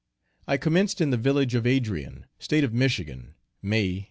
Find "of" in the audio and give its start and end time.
1.53-1.67, 2.63-2.73